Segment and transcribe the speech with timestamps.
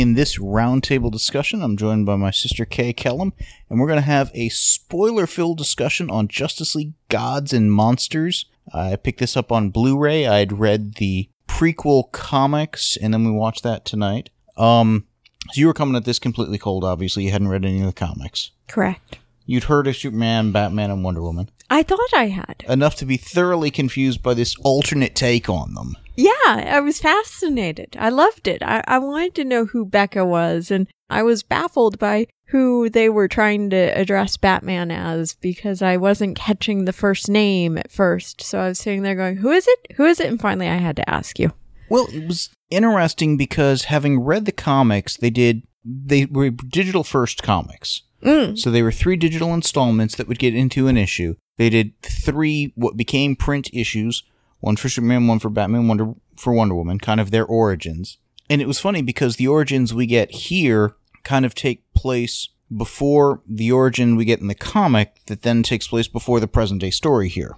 [0.00, 3.32] In this roundtable discussion, I'm joined by my sister Kay Kellam,
[3.68, 8.46] and we're going to have a spoiler filled discussion on Justice League Gods and Monsters.
[8.72, 10.26] I picked this up on Blu ray.
[10.26, 14.30] I had read the prequel comics, and then we watched that tonight.
[14.56, 15.06] Um,
[15.52, 17.24] so you were coming at this completely cold, obviously.
[17.24, 18.52] You hadn't read any of the comics.
[18.68, 19.18] Correct.
[19.44, 21.50] You'd heard of Superman, Batman, and Wonder Woman.
[21.68, 22.64] I thought I had.
[22.66, 25.94] Enough to be thoroughly confused by this alternate take on them.
[26.20, 27.96] Yeah, I was fascinated.
[27.98, 28.62] I loved it.
[28.62, 33.08] I, I wanted to know who Bekka was, and I was baffled by who they
[33.08, 38.42] were trying to address Batman as because I wasn't catching the first name at first.
[38.42, 39.96] So I was sitting there going, Who is it?
[39.96, 40.26] Who is it?
[40.26, 41.52] And finally I had to ask you.
[41.88, 47.42] Well, it was interesting because having read the comics, they did they were digital first
[47.42, 48.02] comics.
[48.22, 48.58] Mm.
[48.58, 51.36] So they were three digital installments that would get into an issue.
[51.56, 54.22] They did three what became print issues,
[54.60, 58.18] one for Superman, one for Batman, one for Wonder Woman, kind of their origins.
[58.48, 63.42] And it was funny because the origins we get here kind of take place before
[63.46, 66.90] the origin we get in the comic that then takes place before the present day
[66.90, 67.56] story here.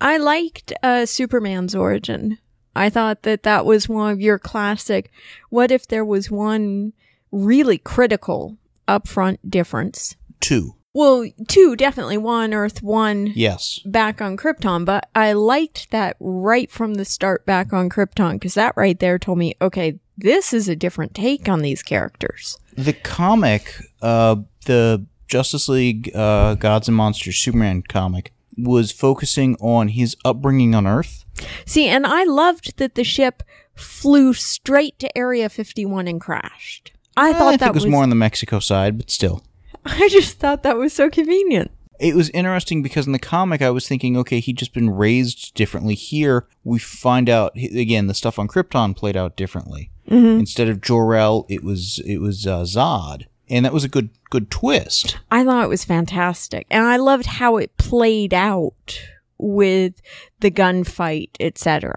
[0.00, 2.38] I liked uh, Superman's origin.
[2.74, 5.10] I thought that that was one of your classic.
[5.50, 6.92] What if there was one
[7.32, 10.16] really critical upfront difference?
[10.40, 10.74] Two.
[10.96, 12.16] Well, two definitely.
[12.16, 13.80] One Earth, one Yes.
[13.84, 14.86] back on Krypton.
[14.86, 19.18] But I liked that right from the start back on Krypton because that right there
[19.18, 22.56] told me, okay, this is a different take on these characters.
[22.78, 29.88] The comic, uh, the Justice League uh, Gods and Monsters Superman comic, was focusing on
[29.88, 31.26] his upbringing on Earth.
[31.66, 33.42] See, and I loved that the ship
[33.74, 36.92] flew straight to Area 51 and crashed.
[37.18, 39.42] I thought I think that it was, more on the Mexico side, but still.
[40.04, 41.70] I just thought that was so convenient.
[41.98, 45.54] It was interesting because in the comic, I was thinking, okay, he'd just been raised
[45.54, 45.94] differently.
[45.94, 49.90] Here, we find out again the stuff on Krypton played out differently.
[50.08, 54.50] Instead of Jor-El, it was it was uh, Zod, and that was a good good
[54.52, 55.18] twist.
[55.32, 56.66] I thought it was fantastic.
[56.70, 59.00] And I loved how it played out
[59.38, 60.00] with
[60.40, 61.94] the gunfight, etc.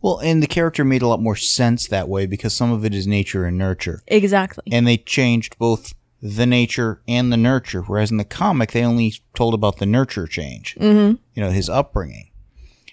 [0.00, 2.94] Well, and the character made a lot more sense that way because some of it
[2.94, 4.62] is nature and nurture, Exactly.
[4.72, 7.82] and they changed both the nature and the nurture.
[7.82, 10.76] Whereas in the comic, they only told about the nurture change.
[10.80, 11.16] Mm-hmm.
[11.34, 12.30] You know, his upbringing.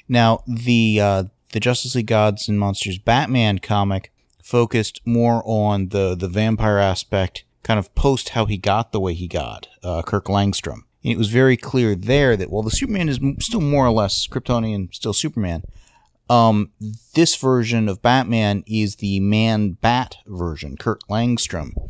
[0.07, 4.11] Now, the uh, the Justice League Gods and Monsters Batman comic
[4.43, 9.13] focused more on the the vampire aspect, kind of post how he got the way
[9.13, 10.81] he got, uh, Kirk Langstrom.
[11.03, 14.27] And it was very clear there that while the Superman is still more or less
[14.27, 15.63] Kryptonian, still Superman,
[16.29, 16.71] um,
[17.13, 21.82] this version of Batman is the Man Bat version, Kurt Langstrom,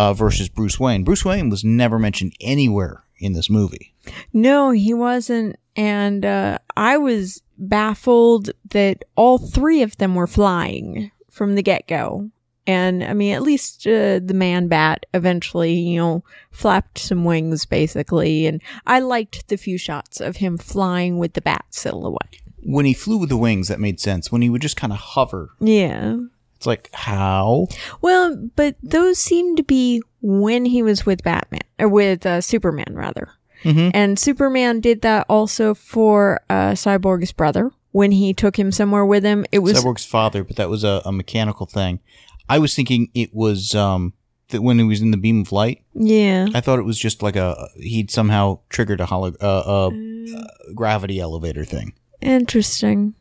[0.00, 1.04] uh, versus Bruce Wayne.
[1.04, 3.92] Bruce Wayne was never mentioned anywhere in this movie.
[4.32, 5.56] No, he wasn't.
[5.76, 11.86] And uh, I was baffled that all three of them were flying from the get
[11.86, 12.30] go.
[12.66, 17.66] And I mean, at least uh, the man bat eventually, you know, flapped some wings
[17.66, 18.46] basically.
[18.46, 22.36] And I liked the few shots of him flying with the bat silhouette.
[22.62, 24.32] When he flew with the wings, that made sense.
[24.32, 26.16] When he would just kind of hover, Yeah.
[26.60, 27.68] It's like, how?
[28.02, 32.92] Well, but those seem to be when he was with Batman, or with uh, Superman,
[32.94, 33.30] rather.
[33.64, 33.92] Mhm.
[33.94, 39.24] And Superman did that also for uh, Cyborg's brother when he took him somewhere with
[39.24, 39.46] him.
[39.52, 42.00] It was Cyborg's father, but that was a, a mechanical thing.
[42.48, 44.12] I was thinking it was um,
[44.48, 45.82] that when he was in the beam of light.
[45.94, 46.48] yeah.
[46.54, 49.90] I thought it was just like a he'd somehow triggered a holo- uh, uh,
[50.36, 50.44] uh,
[50.74, 51.94] gravity elevator thing.
[52.20, 53.14] Interesting.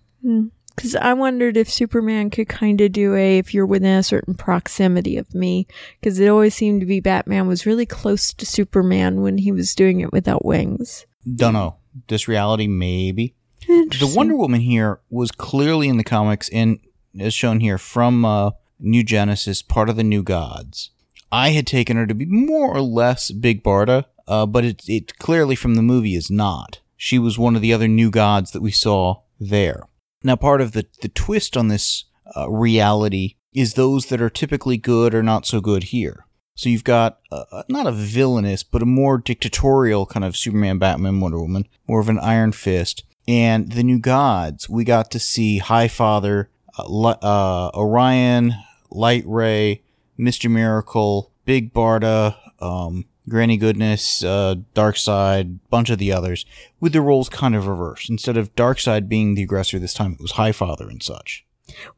[0.79, 4.33] Because I wondered if Superman could kind of do a if you're within a certain
[4.33, 5.67] proximity of me.
[5.99, 9.75] Because it always seemed to be Batman was really close to Superman when he was
[9.75, 11.05] doing it without wings.
[11.35, 11.75] Don't know.
[12.07, 13.35] This reality, maybe.
[13.67, 16.79] The Wonder Woman here was clearly in the comics and
[17.19, 20.91] as shown here from uh, New Genesis, part of the New Gods.
[21.29, 25.19] I had taken her to be more or less Big Barda, uh, but it, it
[25.19, 26.79] clearly from the movie is not.
[26.95, 29.83] She was one of the other New Gods that we saw there.
[30.23, 32.05] Now, part of the, the twist on this
[32.35, 36.25] uh, reality is those that are typically good are not so good here.
[36.55, 41.21] So you've got uh, not a villainous, but a more dictatorial kind of Superman, Batman,
[41.21, 43.05] Wonder Woman, more of an Iron Fist.
[43.27, 48.55] And the new gods, we got to see Highfather, uh, uh, Orion,
[48.91, 49.81] Lightray,
[50.19, 50.51] Mr.
[50.51, 56.45] Miracle, Big Barda, um, Granny Goodness, uh, Darkseid, bunch of the others,
[56.79, 58.09] with the roles kind of reversed.
[58.09, 61.45] Instead of Darkseid being the aggressor this time, it was Highfather and such.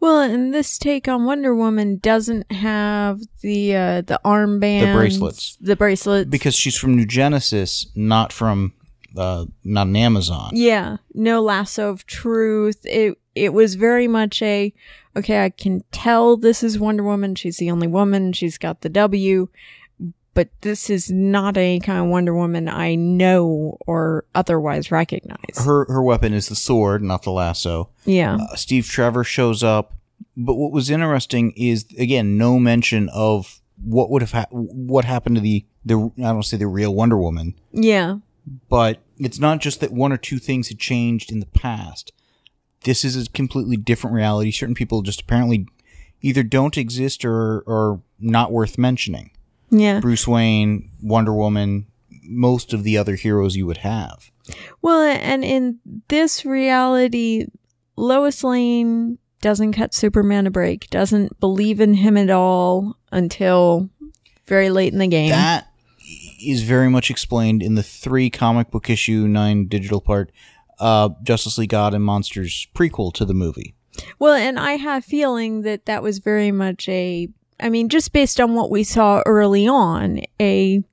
[0.01, 5.57] Well, and this take on Wonder Woman doesn't have the uh, the armband, The bracelets.
[5.62, 6.30] the bracelets.
[6.30, 8.74] Because she's from New Genesis, not from,
[9.18, 10.51] uh, not an Amazon.
[10.54, 12.86] yeah, no lasso of truth.
[12.86, 14.74] It it was very much a
[15.16, 15.45] okay.
[15.45, 17.36] I can tell this is Wonder Woman.
[17.36, 18.34] She's the only woman.
[18.34, 19.48] She's got the W.
[20.33, 25.57] But this is not any kind of Wonder Woman I know or otherwise recognize.
[25.57, 27.89] Her, her weapon is the sword, not the lasso.
[28.06, 28.38] yeah.
[28.39, 29.94] Uh, Steve Trevor shows up.
[30.38, 35.36] But what was interesting is again no mention of what would have ha- what happened
[35.36, 38.18] to the the I don't say the real Wonder Woman, yeah.
[38.69, 42.13] but it's not just that one or two things had changed in the past.
[42.84, 44.51] This is a completely different reality.
[44.51, 45.68] Certain people just apparently
[46.22, 49.31] either don't exist or are not worth mentioning.
[49.71, 50.00] Yeah.
[50.00, 51.88] Bruce Wayne, Wonder Woman,
[52.23, 54.31] most of the other heroes you would have.
[54.81, 57.47] Well, and in this reality,
[57.95, 63.89] Lois Lane doesn't cut Superman a break, doesn't believe in him at all until
[64.47, 65.29] very late in the game.
[65.29, 65.68] That
[66.44, 70.31] is very much explained in the three comic book issue, nine digital part,
[70.79, 73.75] uh, Justice League God and Monsters prequel to the movie.
[74.19, 77.29] well, and I have feeling that that was very much a,
[77.62, 80.84] I mean, just based on what we saw early on, a,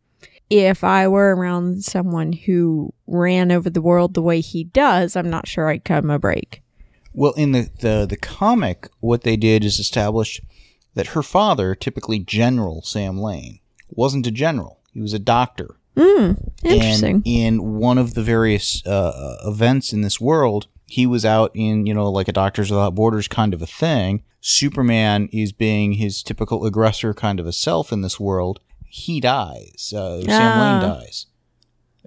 [0.51, 5.31] if I were around someone who ran over the world the way he does, I'm
[5.31, 6.63] not sure I'd cut him a break.
[7.15, 10.41] Well, in the, the, the comic, what they did is establish
[10.95, 14.81] that her father, typically General Sam Lane, wasn't a general.
[14.93, 15.77] He was a doctor.
[16.63, 17.17] Interesting.
[17.17, 21.87] And in one of the various uh, events in this world, he was out in,
[21.87, 24.23] you know, like a Doctors Without Borders kind of a thing.
[24.41, 28.61] Superman is being his typical aggressor kind of a self in this world.
[28.87, 29.93] He dies.
[29.95, 30.81] Uh, Sam Ah.
[30.81, 31.27] Lane dies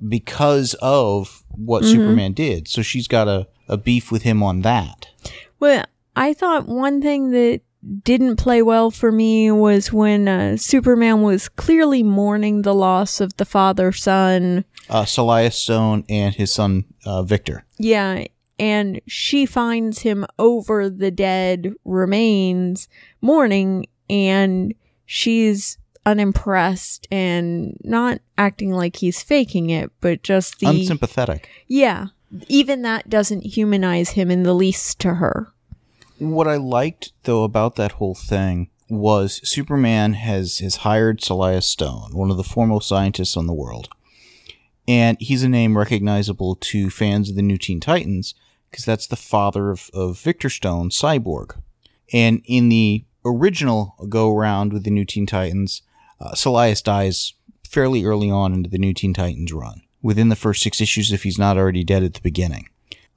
[0.08, 2.68] because of what Superman did.
[2.68, 5.08] So she's got a, a beef with him on that.
[5.60, 5.86] Well,
[6.16, 7.62] I thought one thing that
[8.04, 13.38] didn't play well for me was when uh, Superman was clearly mourning the loss of
[13.38, 14.66] the father son.
[14.90, 17.66] Uh, Silas Stone and his son uh, Victor.
[17.78, 18.26] Yeah,
[18.62, 22.88] and she finds him over the dead remains
[23.20, 30.68] mourning, and she's unimpressed and not acting like he's faking it, but just the.
[30.68, 31.50] Unsympathetic.
[31.68, 32.08] yeah,
[32.48, 35.52] even that doesn't humanize him in the least to her.
[36.20, 42.12] What I liked though about that whole thing was Superman has has hired Silas Stone,
[42.14, 43.90] one of the foremost scientists on the world,
[44.88, 48.36] and he's a name recognizable to fans of the New Teen Titans
[48.72, 51.60] because that's the father of, of Victor Stone, Cyborg.
[52.14, 55.82] And in the original go round with the New Teen Titans,
[56.20, 57.34] uh, Silas dies
[57.68, 61.24] fairly early on into the New Teen Titans run, within the first six issues if
[61.24, 62.70] he's not already dead at the beginning.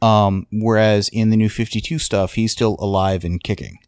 [0.03, 3.79] Um, whereas in the new 52 stuff, he's still alive and kicking,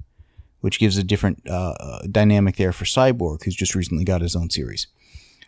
[0.61, 4.35] which gives a different uh, uh, dynamic there for Cyborg, who's just recently got his
[4.35, 4.87] own series.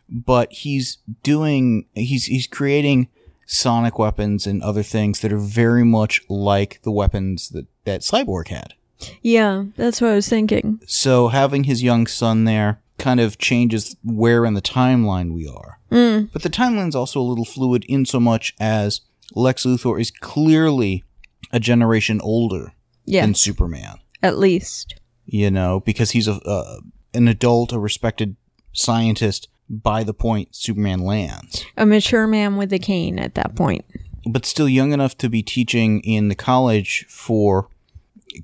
[0.09, 3.09] But he's doing, he's he's creating
[3.51, 8.49] sonic weapons and other things that are very much like the weapons that that Cyborg
[8.49, 8.75] had.
[9.23, 10.81] Yeah, that's what I was thinking.
[10.87, 15.79] So having his young son there kind of changes where in the timeline we are.
[15.91, 16.31] Mm.
[16.33, 19.01] But the timeline's also a little fluid in so much as
[19.35, 21.05] Lex Luthor is clearly
[21.53, 22.73] a generation older
[23.07, 23.99] Yeah, than Superman.
[24.23, 24.97] at least.
[25.25, 26.81] You know, because he's a uh,
[27.15, 28.37] an adult, a respected
[28.73, 33.85] scientist by the point Superman lands, A mature man with a cane at that point.
[34.27, 37.69] but still young enough to be teaching in the college for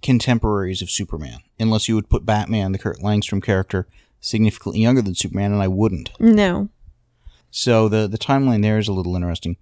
[0.02, 1.38] contemporaries of Superman.
[1.58, 3.86] Unless you would put Batman, the Kurt Langstrom character,
[4.20, 6.10] significantly younger than Superman, and I wouldn't.
[6.18, 6.68] No.
[7.50, 9.56] So the the timeline there is a little interesting.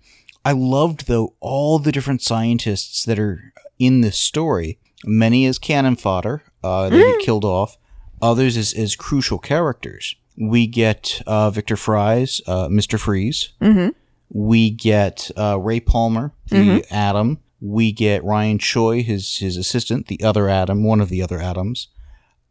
[0.44, 4.78] I loved though all the different scientists that are in this story.
[5.04, 7.76] Many as cannon fodder, uh, they get killed off.
[8.22, 10.14] Others as, as crucial characters.
[10.36, 13.52] We get uh, Victor Fries, uh, Mister Freeze.
[13.60, 13.90] Mm-hmm.
[14.30, 17.40] We get uh, Ray Palmer, the Atom.
[17.60, 21.88] We get Ryan Choi, his his assistant, the other Atom, one of the other Atoms.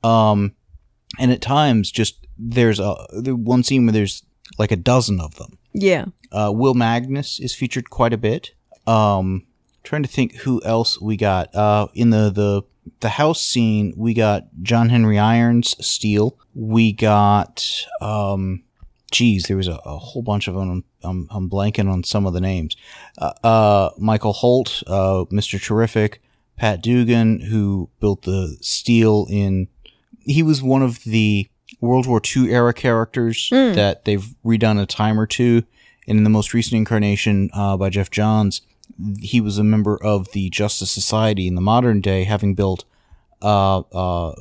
[0.03, 0.53] Um,
[1.19, 4.23] and at times, just there's a the one scene where there's
[4.57, 5.57] like a dozen of them.
[5.73, 6.05] Yeah.
[6.31, 8.51] Uh, Will Magnus is featured quite a bit.
[8.87, 9.47] Um,
[9.83, 11.53] trying to think who else we got.
[11.55, 12.63] Uh, in the, the,
[12.99, 16.37] the house scene, we got John Henry Irons, Steel.
[16.53, 18.63] We got, um,
[19.11, 20.83] geez, there was a, a whole bunch of them.
[21.03, 22.75] I'm, I'm blanking on some of the names.
[23.17, 25.61] Uh, uh Michael Holt, uh, Mr.
[25.61, 26.21] Terrific,
[26.57, 29.67] Pat Dugan, who built the Steel in,
[30.19, 35.19] he was one of the World War II era characters that they've redone a time
[35.19, 35.63] or two.
[36.07, 38.61] And in the most recent incarnation uh, by Geoff Johns,
[39.19, 42.85] he was a member of the Justice Society in the modern day, having built
[43.41, 44.35] uh, uh,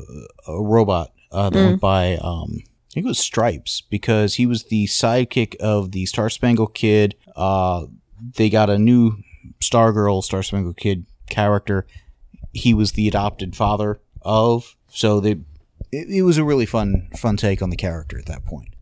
[0.47, 4.65] a robot uh, that went by, um, I think it was Stripes, because he was
[4.65, 7.15] the sidekick of the Star Spangled Kid.
[7.37, 7.87] Uh,
[8.37, 9.23] they got a new
[9.61, 11.87] Stargirl, Star Spangled Kid character.
[12.53, 15.39] He was the adopted father of, so they
[15.93, 18.75] it, it was a really fun fun take on the character at that point.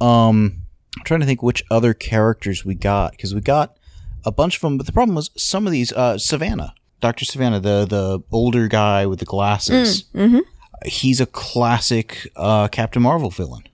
[0.00, 0.62] Um,
[0.96, 3.76] I'm trying to think which other characters we got because we got
[4.24, 5.92] a bunch of them, but the problem was some of these.
[5.92, 10.04] Uh, Sivana, Doctor Sivana, the the older guy with the glasses.
[10.84, 13.64] He's a classic uh, Captain Marvel villain.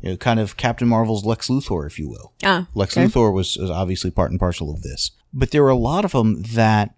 [0.00, 2.32] You know, kind of Captain Marvel's Lex Luthor, if you will.
[2.42, 3.06] Ah, Lex okay.
[3.06, 6.12] Luthor was, was obviously part and parcel of this, but there were a lot of
[6.12, 6.94] them that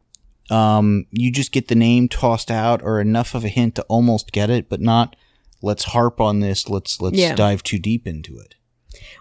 [0.49, 4.30] um, you just get the name tossed out or enough of a hint to almost
[4.30, 5.16] get it, but not.
[5.61, 6.68] Let's harp on this.
[6.68, 7.35] Let's let's Yeah.
[7.35, 8.54] dive too deep into it.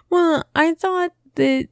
[0.08, 1.68] Well, I thought that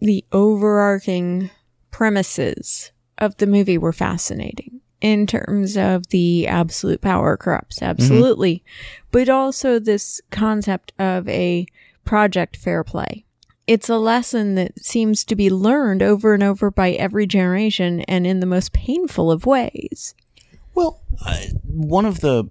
[0.00, 1.50] the overarching
[1.90, 8.62] premises of the movie were fascinating in terms of the absolute power corrupts, absolutely,
[9.10, 11.66] but also this concept of a
[12.04, 13.24] project fair play.
[13.66, 18.26] It's a lesson that seems to be learned over and over by every generation and
[18.26, 20.14] in the most painful of ways.
[20.74, 22.50] Well, uh, one of the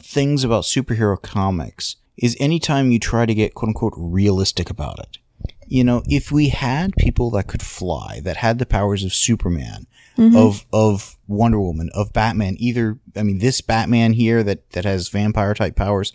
[0.00, 5.18] things about superhero comics is anytime you try to get quote unquote realistic about it.
[5.66, 9.86] You know, if we had people that could fly, that had the powers of Superman,
[10.16, 10.36] mm-hmm.
[10.36, 15.08] of of Wonder Woman, of Batman, either I mean this Batman here that that has
[15.08, 16.12] vampire type powers,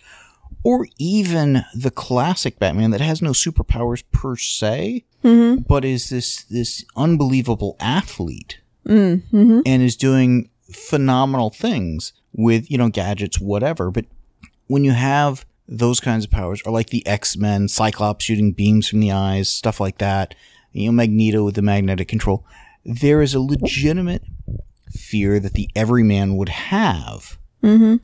[0.63, 5.61] or even the classic Batman that has no superpowers per se, mm-hmm.
[5.61, 9.61] but is this this unbelievable athlete mm, mm-hmm.
[9.65, 13.91] and is doing phenomenal things with you know gadgets whatever.
[13.91, 14.05] But
[14.67, 18.99] when you have those kinds of powers or like the x-men cyclops shooting beams from
[18.99, 20.33] the eyes stuff like that.
[20.71, 22.45] You know magneto with the magnetic control.
[22.83, 24.23] There is a legitimate
[24.91, 27.97] fear that the everyman would have mm-hmm.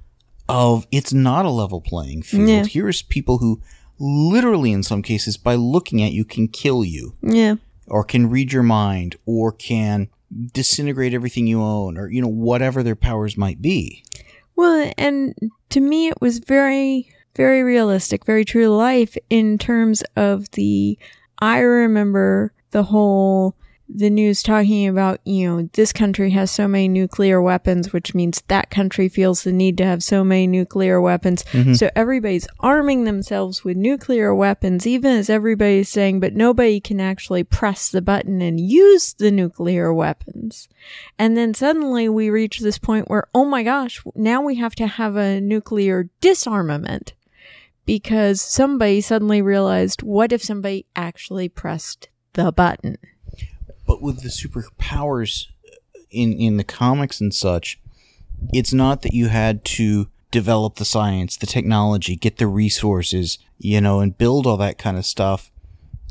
[0.48, 2.48] of it's not a level playing field.
[2.50, 2.65] Yeah.
[2.65, 3.62] here's people who
[4.00, 7.55] literally in some cases by looking at you can kill you Yeah.
[7.88, 10.10] or can read your mind or can
[10.53, 14.03] disintegrate everything you own or you know whatever their powers might be.
[14.55, 15.36] Well, and
[15.69, 20.98] to me, it was very, very realistic, very true to life in terms of the.
[21.39, 23.56] I remember the whole
[23.88, 28.42] the news talking about you know this country has so many nuclear weapons which means
[28.48, 31.44] that country feels the need to have so many nuclear weapons.
[31.51, 31.74] Mm-hmm.
[31.74, 37.44] So everybody's arming themselves with nuclear weapons even as everybody's saying but nobody can actually
[37.44, 40.68] press the button and use the nuclear weapons.
[41.20, 44.88] And then suddenly we reach this point where, oh my gosh, now we have to
[44.88, 47.13] have a nuclear disarmament
[47.86, 52.98] because somebody suddenly realized what if somebody actually pressed the button?
[53.88, 57.80] but with the superpowers uh, in in the comics and such
[58.51, 63.80] it's not that you had to develop the science the technology get the resources you
[63.80, 65.51] know and build all that kind of stuff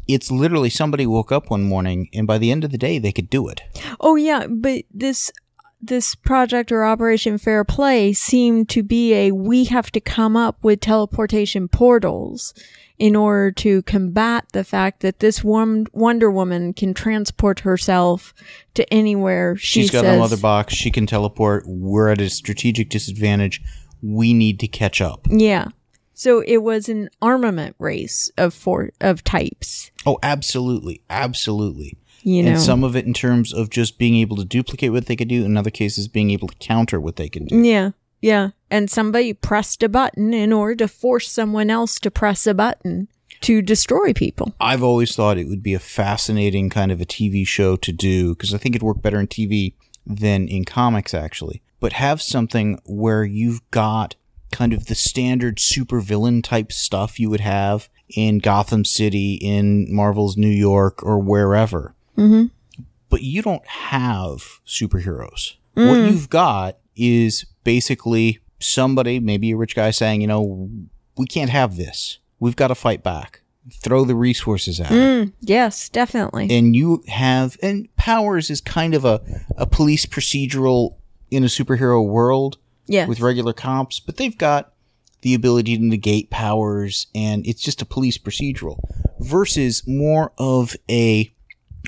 [0.06, 3.12] it's literally somebody woke up one morning and by the end of the day they
[3.12, 3.62] could do it
[4.00, 5.32] Oh yeah, but this
[5.88, 10.56] this project or operation fair play seemed to be a we have to come up
[10.62, 12.54] with teleportation portals
[12.98, 18.32] in order to combat the fact that this Wonder Woman can transport herself
[18.74, 20.16] to anywhere she She's got says.
[20.16, 23.60] a mother box she can teleport we're at a strategic disadvantage
[24.02, 25.68] we need to catch up Yeah.
[26.16, 29.90] So it was an armament race of four of types.
[30.06, 31.96] oh absolutely absolutely
[32.26, 32.50] You know.
[32.52, 35.28] and some of it in terms of just being able to duplicate what they could
[35.28, 37.90] do in other cases being able to counter what they can do yeah.
[38.24, 38.50] Yeah.
[38.70, 43.08] And somebody pressed a button in order to force someone else to press a button
[43.42, 44.54] to destroy people.
[44.58, 48.30] I've always thought it would be a fascinating kind of a TV show to do
[48.34, 49.74] because I think it'd work better in TV
[50.06, 51.60] than in comics, actually.
[51.80, 54.14] But have something where you've got
[54.50, 60.38] kind of the standard supervillain type stuff you would have in Gotham City, in Marvel's
[60.38, 61.94] New York, or wherever.
[62.16, 62.50] Mhm.
[63.10, 65.54] But you don't have superheroes.
[65.74, 70.70] What you've got is basically somebody, maybe a rich guy, saying, you know,
[71.16, 72.18] we can't have this.
[72.40, 73.40] We've got to fight back.
[73.72, 76.48] Throw the resources at it Mm, yes, definitely.
[76.50, 79.22] and you have and powers is kind of a,
[79.56, 80.96] a police procedural
[81.30, 83.06] in a superhero world yeah.
[83.06, 84.74] with regular cops but they've got
[85.22, 88.78] the ability to negate powers and it's just a police procedural
[89.20, 91.32] versus more of a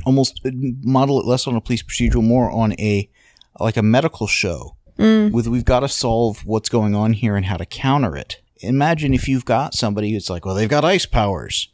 [0.04, 0.50] almost uh,
[0.82, 3.08] model it less on a police procedural more on a
[3.58, 5.32] like a medical show mm.
[5.32, 9.14] with we've got to solve what's going on here and how to counter it imagine
[9.14, 11.68] if you've got somebody who's like, well, they've got ice powers.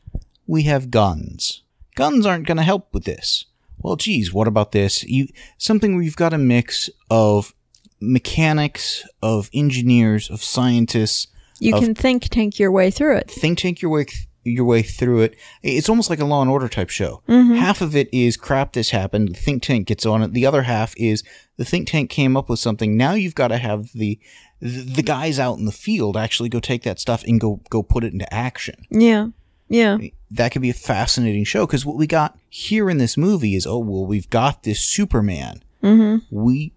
[0.46, 1.62] We have guns.
[1.94, 3.46] Guns aren't going to help with this.
[3.78, 5.02] Well, geez, what about this?
[5.04, 7.52] You something where you've got a mix of
[8.00, 11.28] mechanics, of engineers, of scientists.
[11.58, 13.30] You Of- can think tank your way through it.
[13.30, 14.06] Think tank your way
[14.44, 15.37] your way through it.
[15.62, 17.22] It's almost like a Law and Order type show.
[17.28, 18.72] Half of it is crap.
[18.72, 19.28] This happened.
[19.30, 20.32] The think tank gets on it.
[20.32, 21.22] The other half is
[21.56, 22.96] the think tank came up with something.
[22.96, 24.18] Now you've got to have the
[24.61, 28.04] the guys out in the field actually go take that stuff and go go put
[28.04, 28.76] it into action.
[28.90, 29.28] Yeah.
[29.68, 29.99] Yeah.
[30.30, 33.66] That could be a fascinating show because what we got here in this movie is
[33.66, 35.62] oh well we've got this Superman.
[35.82, 36.25] Mm-hmm.
[36.30, 36.75] We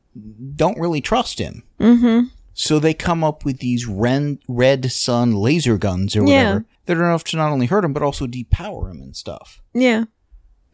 [0.56, 1.62] don't really trust him.
[1.80, 2.28] Mm-hmm.
[2.54, 6.38] So they come up with these ren- red sun laser guns or Yeah.
[6.54, 9.62] whatever that are enough to not only hurt him but also depower him and stuff.
[9.74, 10.06] Yeah.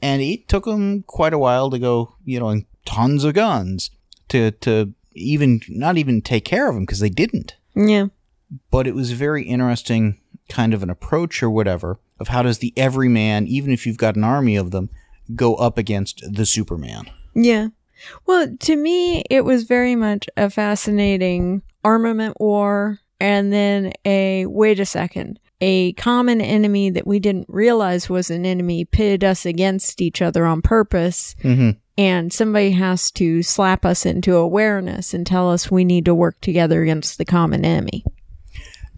[0.02, 3.92] And it took them quite a while to go, you know, and tons of guns
[4.30, 7.56] to to even not even take care of him because they didn't.
[7.76, 8.08] Yeah.
[8.70, 12.60] But it was a very interesting kind of an approach or whatever of how does
[12.60, 14.90] the everyman, even if you've got an army of them,
[15.36, 17.10] go up against the Superman.
[17.34, 17.70] Yeah.
[18.26, 24.80] Well, to me, it was very much a fascinating armament war and then a wait
[24.80, 25.40] a second.
[25.62, 30.46] A common enemy that we didn't realize was an enemy pitted us against each other
[30.46, 31.72] on purpose, Mm-hmm.
[31.98, 36.42] and somebody has to slap us into awareness and tell us we need to work
[36.42, 38.04] together against the common enemy.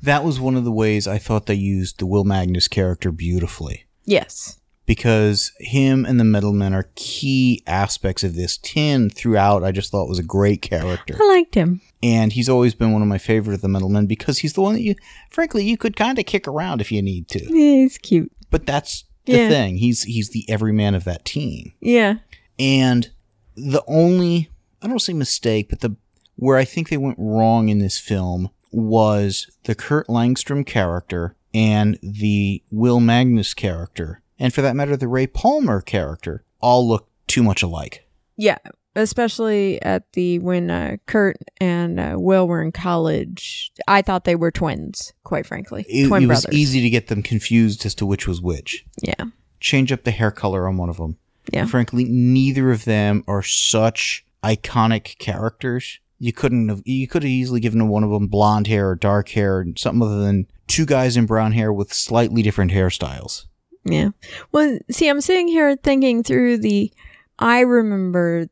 [0.02, 3.86] That was one of the ways I thought they used the Will Magnus character beautifully.
[4.06, 4.60] Yes.
[4.86, 8.58] Because him and the Metalmen are key aspects of this.
[8.58, 11.82] Tin throughout, I just thought was a great character, I liked him.
[12.02, 14.74] and he's always been one of my favorite of the Metalmen because he's the one
[14.74, 14.96] that you,
[15.30, 17.40] frankly, you could kind of kick around if you need to.
[17.46, 18.32] Yeah, he's cute.
[18.50, 19.50] But that's the Yeah.
[19.50, 22.16] thing; he's he's the everyman of that team, Yeah.
[22.60, 23.10] and
[23.56, 24.50] the only
[24.82, 25.96] I don't say mistake, but the
[26.36, 31.98] where I think they went wrong in this film was the Kurt Langstrom character and
[32.02, 37.42] the Will Magnus character, and for that matter, the Ray Palmer character, all look too
[37.44, 38.06] much alike.
[38.36, 38.58] Yeah,
[38.94, 43.72] especially at the when uh, Kurt and uh, Will were in college.
[43.88, 47.24] I thought they were twins, quite frankly, It, twin it was easy to get them
[47.24, 48.86] confused as to which was which.
[49.02, 49.28] Yeah,
[49.62, 51.16] Change up the hair color on one of them.
[51.54, 51.66] Yeah.
[51.66, 56.00] Frankly, neither of them are such iconic characters.
[56.20, 56.82] You couldn't have.
[56.84, 60.02] You could have easily given one of them blonde hair or dark hair, and something
[60.02, 63.46] other than two guys in brown hair with slightly different hairstyles.
[63.86, 64.10] Yeah.
[64.52, 66.92] Well, see, I'm sitting here thinking through the.
[67.40, 68.48] I remember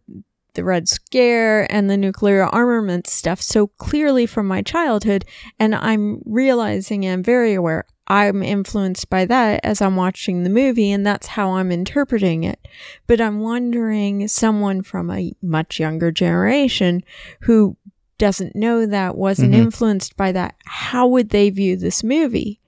[0.53, 5.23] the Red Scare and the nuclear armament stuff so clearly from my childhood,
[5.59, 10.91] and I'm realizing and very aware I'm influenced by that as I'm watching the movie,
[10.91, 12.59] and that's how I'm interpreting it.
[13.07, 17.03] But I'm wondering, someone from a much younger generation
[17.41, 17.77] who
[18.17, 19.57] doesn't know that, wasn't Mhm.
[19.57, 22.59] influenced by that, how would they view this movie?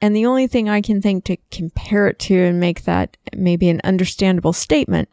[0.00, 3.68] And the only thing I can think to compare it to and make that maybe
[3.68, 5.08] an understandable statement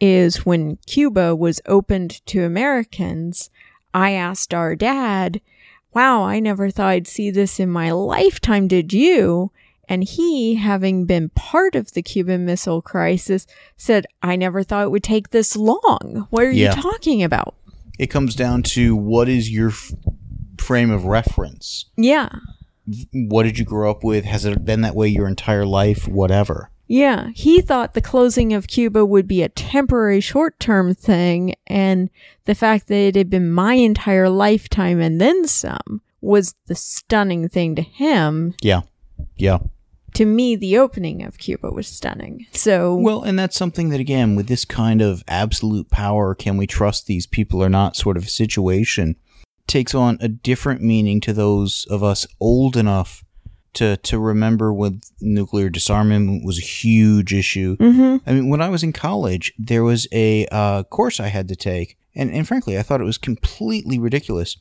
[0.00, 3.50] is when Cuba was opened to Americans,
[3.94, 5.40] I asked our dad,
[5.94, 8.68] Wow, I never thought I'd see this in my lifetime.
[8.68, 9.50] Did you?
[9.88, 14.90] And he, having been part of the Cuban Missile Crisis, said, I never thought it
[14.90, 16.26] would take this long.
[16.30, 16.76] What are Yeah.
[16.76, 17.54] you talking about?
[17.98, 19.92] It comes down to what is your f-
[20.58, 21.86] frame of reference.
[21.96, 22.28] Yeah.
[23.12, 24.24] What did you grow up with?
[24.24, 26.08] Has it been that way your entire life?
[26.08, 26.70] Whatever.
[26.86, 32.08] Yeah, he thought the closing of Cuba would be a temporary short term thing, and
[32.46, 37.48] the fact that it had been my entire lifetime and then some was the stunning
[37.48, 38.54] thing to him.
[38.62, 38.80] Yeah.
[39.36, 39.58] Yeah.
[40.14, 42.46] To me, the opening of Cuba was stunning.
[42.52, 46.66] So, Well, and that's something that, again, with this kind of absolute power, can we
[46.66, 49.16] trust these people or not sort of situation,
[49.68, 53.24] takes on a different meaning to those of us old enough
[53.74, 57.76] to, to remember when nuclear disarmament was a huge issue.
[57.76, 58.20] Mhm.
[58.26, 61.54] I mean, when I was in college, there was a uh, course I had to
[61.56, 64.56] take, and, and frankly, I thought it was completely ridiculous.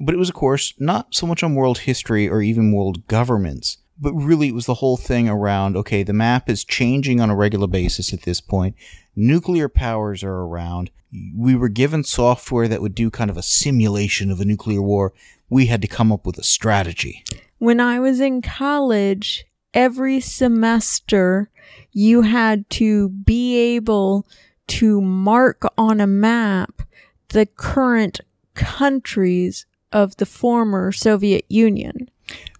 [0.00, 3.76] But it was a course not so much on world history or even world governments,
[4.02, 7.36] but really it was the whole thing around okay, the map is changing on a
[7.36, 8.74] regular basis at this point.
[9.14, 10.90] Nuclear powers are around.
[11.36, 15.12] We were given software that would do kind of a simulation of a nuclear war.
[15.48, 17.22] We had to come up with a strategy.
[17.58, 21.50] when I was in college, every semester
[21.92, 24.26] you had to be able
[24.66, 26.82] to mark on a map
[27.28, 28.20] the current
[28.54, 32.08] countries of the former Soviet Union.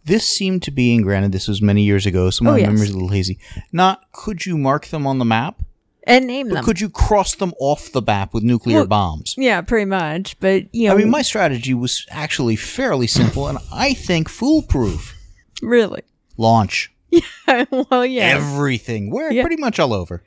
[0.04, 2.66] This seemed to be, and granted, this was many years ago, so my Oh, yes.
[2.66, 3.38] memory's a little hazy.
[3.70, 5.62] Not could you mark them on the map,
[6.04, 6.64] and name But them.
[6.64, 9.34] could you cross them off the map with nuclear Well, bombs?
[9.38, 10.38] yeah, pretty much.
[10.40, 15.14] But you know, I mean, my strategy was actually fairly simple and I think foolproof.
[15.62, 16.02] really.
[16.36, 17.64] Launch Yeah.
[17.70, 18.22] well, yeah.
[18.36, 19.10] everything.
[19.10, 19.42] We're Yeah.
[19.42, 20.24] pretty much all over.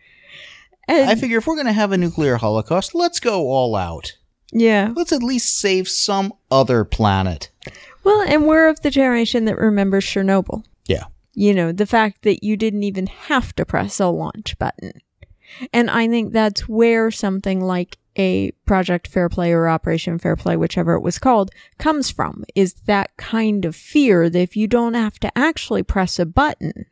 [0.88, 4.14] And- I figure if we're going to have a nuclear holocaust, let's go all out.
[4.54, 4.94] yeah.
[4.96, 7.50] Let's at least save some other planet.
[8.06, 10.64] Well, and we're of the generation that remembers Chernobyl.
[10.88, 11.06] Yeah.
[11.34, 15.02] You know, the fact that you didn't even have to press a launch button.
[15.74, 20.56] And I think that's where something like a Project Fair Play or Operation Fair Play,
[20.56, 24.94] whichever it was called, comes from is that kind of fear that if you don't
[24.94, 26.86] have to actually press a button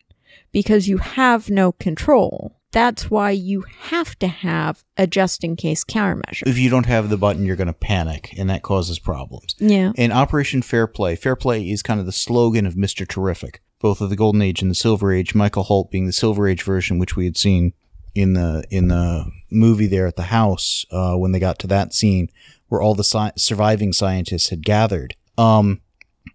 [0.52, 5.86] because you have no control, that's why you have to have a just in case
[5.86, 6.46] countermeasure.
[6.46, 9.56] If you don't have the button, you're going to panic, and that causes problems.
[9.60, 9.94] Yeah.
[9.96, 13.08] In Operation Fair Play, Fair Play is kind of the slogan of Mr.
[13.08, 15.36] Terrific, both of the Golden Age and the Silver Age.
[15.36, 17.74] Michael Holt being the Silver Age version, which we had seen
[18.16, 21.94] in the in the movie there at the house uh, when they got to that
[21.94, 22.30] scene
[22.68, 25.16] where all the sci- surviving scientists had gathered.
[25.38, 25.82] Um,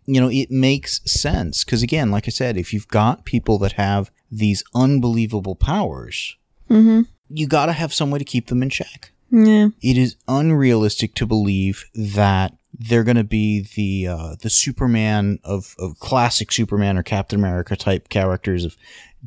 [0.07, 3.73] you know, it makes sense because again, like I said, if you've got people that
[3.73, 6.37] have these unbelievable powers,
[6.71, 7.03] Mm-hmm.
[7.31, 9.69] you got to have some way to keep them in check Yeah.
[9.81, 15.75] it is unrealistic to believe that they're going to be the uh, the Superman of,
[15.79, 18.77] of classic Superman or Captain America type characters of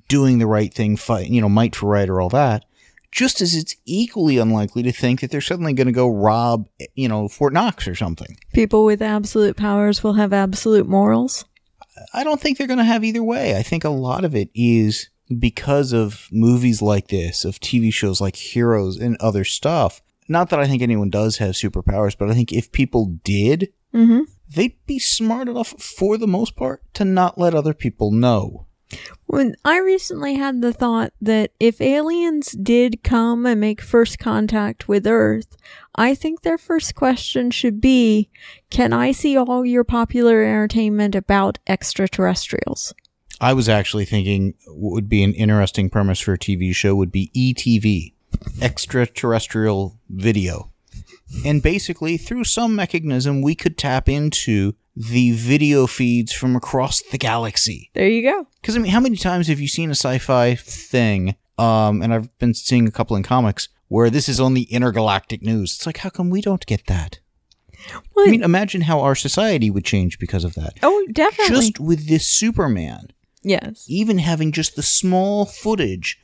[0.08, 2.64] doing the right thing, fight, you know, might for right or all that.
[3.12, 7.10] Just as it's equally unlikely to think that they're suddenly going to go rob, you
[7.10, 8.38] know, Fort Knox or something.
[8.54, 11.44] People with absolute powers will have absolute morals.
[12.14, 13.58] I don't think they're going to have either way.
[13.58, 15.10] I think a lot of it is
[15.40, 20.02] because of movies like this, of TV shows like Heroes and other stuff.
[20.28, 24.22] Not that I think anyone does have superpowers, but I think if people did, Mm-hmm.
[24.56, 28.68] they'd be smart enough for the most part to not let other people know.
[29.26, 34.88] When I recently had the thought that if aliens did come and make first contact
[34.88, 35.56] with Earth,
[35.96, 38.30] I think their first question should be,
[38.70, 42.94] "Can I see all your popular entertainment about extraterrestrials?"
[43.40, 47.12] I was actually thinking what would be an interesting premise for a TV show would
[47.12, 48.14] be ETV,
[48.62, 50.72] extraterrestrial video.
[51.46, 57.18] And basically, through some mechanism, we could tap into the video feeds from across the
[57.18, 57.90] galaxy.
[57.94, 58.48] There you go.
[58.62, 61.36] Because I mean, how many times have you seen a sci-fi thing?
[61.58, 65.42] Um, and I've been seeing a couple in comics where this is on the intergalactic
[65.42, 65.76] news.
[65.76, 67.20] It's like, how come we don't get that?
[68.16, 70.74] Well, I mean, imagine how our society would change because of that.
[70.84, 71.56] oh, definitely.
[71.56, 73.12] Just with this Superman,
[73.44, 73.86] yes.
[73.88, 76.20] even having just the small footage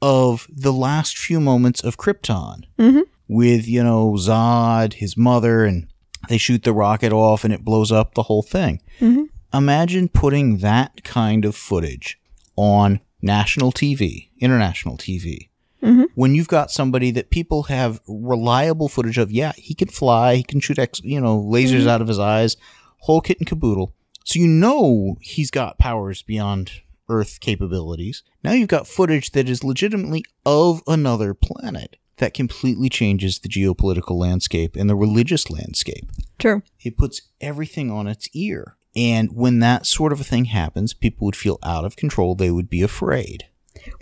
[0.00, 3.02] of the last few moments of Krypton Mhm.
[3.28, 5.88] with, you know, Zod, his mother, and
[6.28, 8.80] they shoot the rocket off and it blows up the whole thing.
[9.00, 9.26] Mhm.
[9.52, 12.18] Imagine putting that kind of footage
[12.56, 15.48] on national TV, international TV.
[15.82, 16.06] Mhm.
[16.14, 20.42] When you've got somebody that people have reliable footage of, yeah, he can fly, he
[20.42, 22.56] can shoot, ex, you know, lasers out of his eyes,
[22.98, 23.94] whole kit and caboodle.
[24.24, 26.70] So you know he's got powers beyond
[27.08, 28.22] Earth capabilities.
[28.44, 34.16] Now you've got footage that is legitimately of another planet that completely changes the geopolitical
[34.16, 36.10] landscape and the religious landscape.
[36.38, 36.62] True.
[36.80, 38.76] It puts everything on its ear.
[38.96, 42.34] And when that sort of a thing happens, people would feel out of control.
[42.34, 43.46] They would be afraid.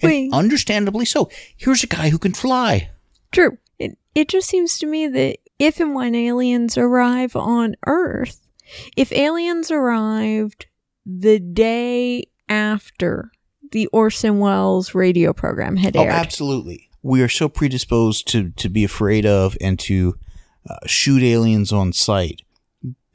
[0.03, 1.31] And understandably so.
[1.57, 2.91] Here's a guy who can fly.
[3.33, 3.59] True.
[3.79, 8.47] It it just seems to me that if and when aliens arrive on Earth,
[8.97, 10.67] if aliens arrived
[11.05, 13.31] the day after
[13.71, 16.09] the Orson Welles radio program had aired.
[16.09, 16.88] Oh, aired, absolutely.
[17.09, 20.19] We are so predisposed to, to be afraid of and to
[20.69, 22.43] uh, shoot aliens on sight.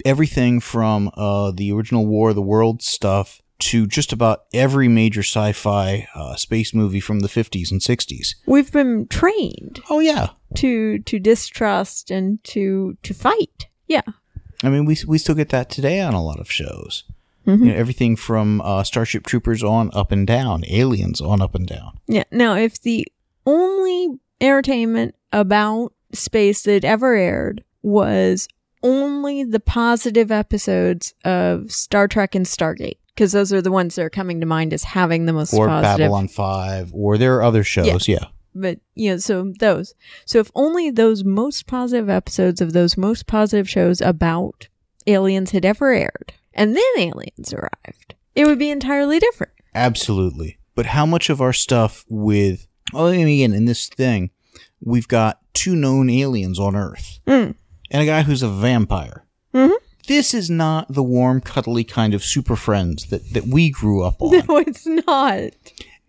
[0.04, 5.22] Everything from uh, the original War of the Worlds stuff to just about every major
[5.22, 8.36] sci fi uh, space movie from the 50s and 60s.
[8.46, 10.30] we've been trained Oh, yeah.
[10.56, 13.68] to to distrust and to to fight.
[13.88, 14.02] Yeah.
[14.64, 17.04] I mean, we, we still get that today on a lot of shows.
[17.46, 17.60] Mhm.
[17.60, 21.68] You know, everything from uh, Starship Troopers on up and down, aliens on up and
[21.68, 22.00] down.
[22.08, 22.24] Yeah.
[22.32, 23.06] Now, if the
[23.46, 28.48] only entertainment about space that ever aired was
[28.84, 34.04] only the positive episodes of Star Trek and Stargate, because those are the ones that
[34.04, 36.06] are coming to mind as having the most Or positive.
[36.06, 38.26] Babylon 5, or there are other shows, yeah.
[38.56, 39.96] But, you know, so those.
[40.26, 44.68] So if only those most positive episodes of those most positive shows about
[45.08, 49.54] aliens had ever aired, and then aliens arrived, it would be entirely different.
[49.74, 50.60] Absolutely.
[50.76, 54.32] But how much of our stuff with, oh, I mean, again, in this thing,
[54.82, 57.56] we've got two known aliens on Earth Mm.
[57.92, 59.26] and a guy who's a vampire.
[59.54, 59.72] Mhm.
[60.08, 64.16] This is not the warm, cuddly kind of super friends that, that we grew up
[64.22, 64.44] on.
[64.48, 65.52] No, it's not.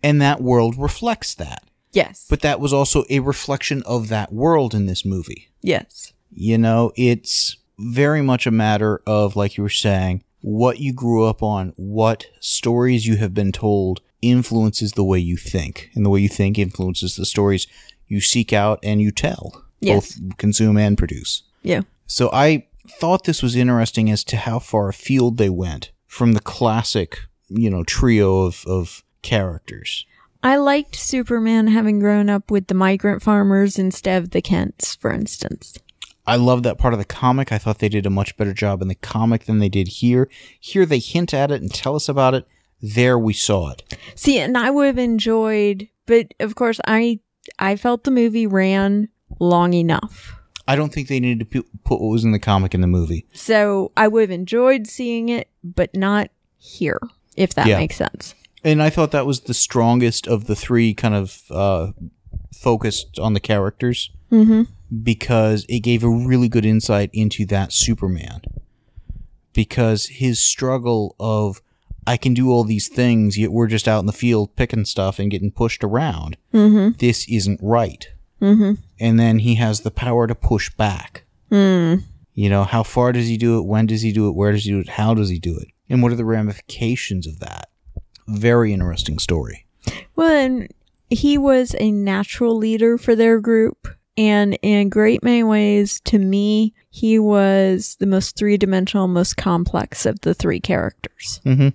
[0.03, 1.63] and that world reflects that.
[1.93, 2.25] Yes.
[2.29, 5.47] but that was also a reflection of that world in this movie.
[5.61, 6.11] yes.
[6.37, 11.23] You know, it's very much a matter of, like you were saying, what you grew
[11.23, 16.09] up on, what stories you have been told influences the way you think, and the
[16.09, 17.67] way you think influences the stories
[18.07, 20.15] you seek out and you tell, Yes.
[20.17, 21.43] both consume and produce.
[21.63, 21.81] Yeah.
[22.07, 22.67] So I
[22.99, 27.69] thought this was interesting as to how far afield they went from the classic, you
[27.69, 30.05] know, trio of, of characters.
[30.43, 35.11] I liked Superman having grown up with the migrant farmers instead of the Kents, for
[35.11, 35.75] instance.
[36.27, 37.51] I love that part of the comic.
[37.51, 40.29] I thought they did a much better job in the comic than they did here.
[40.59, 42.47] Here they hint at it and tell us about it.
[42.81, 43.83] There we saw it.
[44.15, 47.19] See, and I would have enjoyed, but of course, I
[47.59, 49.09] I felt the movie ran
[49.39, 50.35] long enough.
[50.67, 53.25] I don't think they needed to put what was in the comic in the movie.
[53.33, 56.99] So I would have enjoyed seeing it, but not here,
[57.37, 57.77] if that Yeah.
[57.77, 58.33] makes sense.
[58.63, 61.91] And I thought that was the strongest of the three kind of uh,
[62.53, 64.63] focused on the characters Mm-hmm.
[65.03, 68.41] because it gave a really good insight into that Superman.
[69.53, 71.61] Because his struggle of,
[72.07, 75.19] I can do all these things, yet we're just out in the field picking stuff
[75.19, 76.37] and getting pushed around.
[76.53, 76.97] Mm-hmm.
[76.97, 78.07] This isn't right.
[78.41, 78.73] Mm-hmm.
[78.99, 81.23] And then he has the power to push back.
[81.51, 82.03] Mm.
[82.33, 83.65] You know, how far does he do it?
[83.65, 84.35] When does he do it?
[84.35, 84.89] Where does he do it?
[84.89, 85.69] How does he do it?
[85.89, 87.69] And what are the ramifications of that?
[88.27, 89.65] Very interesting story.
[90.15, 90.67] Well, and
[91.09, 93.87] he was a natural leader for their group.
[94.17, 100.05] And in great many ways, to me, he was the most three dimensional, most complex
[100.05, 101.41] of the three characters.
[101.45, 101.69] Mm-hmm.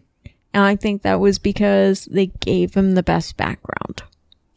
[0.52, 4.02] And I think that was because they gave him the best background.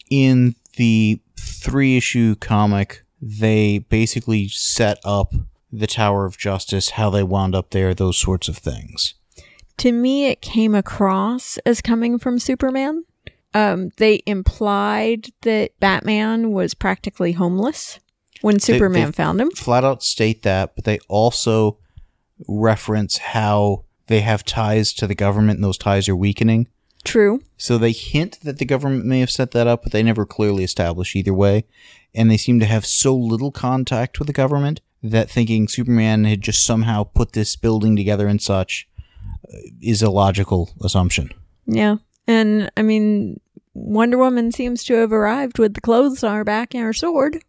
[0.10, 5.34] In the three issue comic, they basically set up
[5.72, 9.16] the Tower of Justice, how they wound up there, those sorts of things.
[9.78, 13.06] To me, it came across as coming from Superman.
[13.56, 18.00] Um, they implied that Batman was practically homeless
[18.42, 19.52] when Superman they- found him.
[19.52, 21.78] Flat out state that, but they also
[22.48, 26.68] reference how they have ties to the government and those ties are weakening.
[27.04, 27.42] True.
[27.58, 30.64] So they hint that the government may have set that up, but they never clearly
[30.64, 31.66] establish either way.
[32.16, 36.42] And they seem to have so little contact with the government that thinking Superman had
[36.42, 38.88] just somehow put this building together and such
[39.52, 41.30] uh, is a logical assumption.
[41.66, 41.98] Yeah.
[42.26, 43.42] And I mean,
[43.74, 47.44] Wonder Woman seems to have arrived with the clothes on her back and her sword.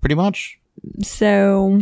[0.00, 0.58] Pretty much.
[1.02, 1.80] So,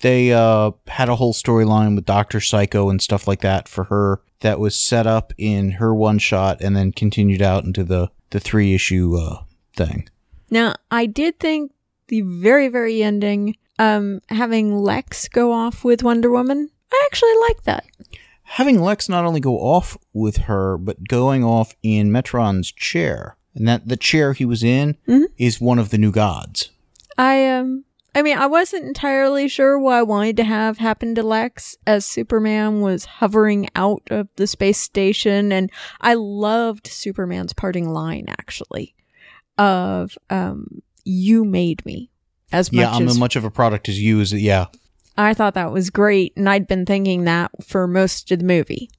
[0.00, 2.40] They uh, had a whole storyline with Dr.
[2.40, 6.60] Psycho and stuff like that for her that was set up in her one shot
[6.60, 9.42] and then continued out into the, the three issue uh,
[9.76, 10.08] thing.
[10.50, 11.72] now I did think
[12.06, 17.64] the very, very ending, um, having Lex go off with Wonder Woman, I actually like
[17.64, 17.84] that.
[18.42, 23.66] having Lex not only go off with her, but going off in Metron's chair, and
[23.68, 25.24] that the chair he was in Mhm.
[25.36, 26.70] is one of the new gods.
[27.18, 31.22] I, um, I mean, I wasn't entirely sure what I wanted to have happen to
[31.22, 35.52] Lex as Superman was hovering out of the space station.
[35.52, 38.94] And I loved Superman's parting line, actually,
[39.56, 42.10] of, um, you made me
[42.50, 44.20] as yeah, much I'm as much of a product as you.
[44.20, 44.66] As yeah.
[45.16, 46.32] I thought that was great.
[46.36, 48.90] And I'd been thinking that for most of the movie.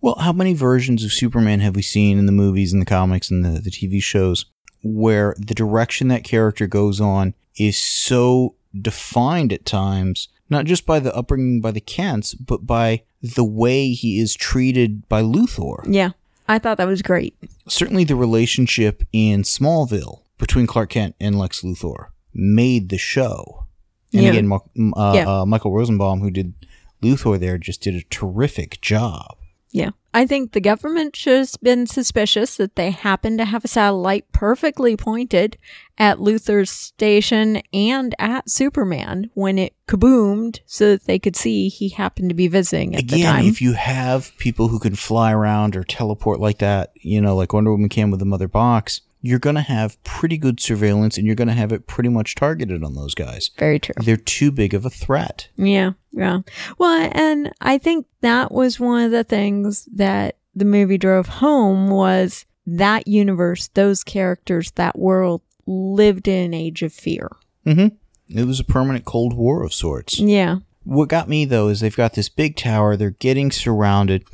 [0.00, 3.30] Well, how many versions of Superman have we seen in the movies and the comics
[3.30, 4.46] and the, the TV shows
[4.82, 10.98] where the direction that character goes on is so defined at times, not just by
[11.00, 15.82] the upbringing by the Kents, but by the way he is treated by Luthor?
[15.88, 16.10] Yeah.
[16.48, 17.34] I thought that was great.
[17.68, 23.66] certainly the relationship in Smallville between Clark Kent and Lex Luthor made the show.
[24.12, 24.30] And Yeah.
[24.30, 24.52] again,
[24.96, 25.40] uh, Yeah.
[25.40, 26.52] uh, Michael Rosenbaum, who did
[27.00, 29.36] Luthor there, just did a terrific job.
[29.72, 29.90] Yeah.
[30.14, 34.30] I think the government should have been suspicious that they happened to have a satellite
[34.30, 35.56] perfectly pointed
[35.96, 41.88] at Luthor's station and at Superman when it kaboomed so that they could see he
[41.88, 45.74] happened to be visiting at the Again, if you have people who can fly around
[45.74, 49.38] or teleport like that, you know, like Wonder Woman can with the Mother Box, you're
[49.38, 52.82] going to have pretty good surveillance and you're going to have it pretty much targeted
[52.82, 53.50] on those guys.
[53.56, 53.94] Very true.
[54.02, 55.48] They're too big of a threat.
[55.56, 56.40] Yeah, yeah.
[56.76, 61.88] Well, and I think that was one of the things that the movie drove home
[61.88, 67.30] was that universe, those characters, that world lived in an age of fear.
[67.64, 67.96] Mm-hmm.
[68.28, 70.18] It was a permanent Cold War of sorts.
[70.18, 70.58] Yeah.
[70.84, 74.24] What got me though is they've got this big tower, they're getting surrounded.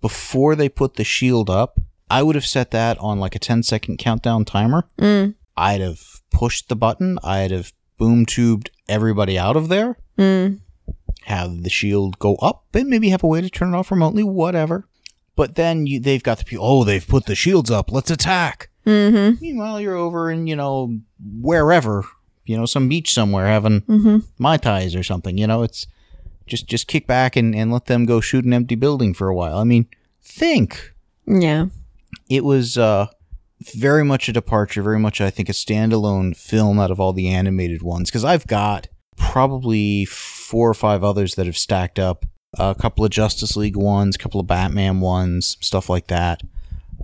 [0.00, 1.78] Before they put the shield up,
[2.10, 4.88] I would have set that on like a 10 second countdown timer.
[4.98, 10.58] Mm, I'd have pushed the button, I'd have boom tubed everybody out of there, mm,
[11.22, 14.22] have the shield go up, and maybe have a way to turn it off remotely,
[14.22, 14.84] whatever.
[15.36, 18.70] But then you, they've got the people, oh, they've put the shields up, let's attack.
[18.86, 19.40] Mm-hmm.
[19.40, 20.98] Meanwhile, you're over in, you know,
[21.40, 22.04] wherever,
[22.44, 24.18] you know, some beach somewhere having Mm-hmm.
[24.38, 25.38] Mai Tais or something.
[25.38, 25.86] You know, it's
[26.46, 29.34] just just kick back and, and let them go shoot an empty building for a
[29.34, 29.58] while.
[29.58, 29.86] I mean,
[30.22, 30.94] think.
[31.26, 31.66] Yeah.
[32.28, 33.08] It was uh,
[33.74, 37.28] very much a departure, very much, I think, a standalone film out of all the
[37.28, 38.10] animated ones.
[38.10, 42.26] Because I've got probably four or five others that have stacked up.
[42.58, 46.42] a couple of Justice League ones, a couple of Batman ones, stuff like that.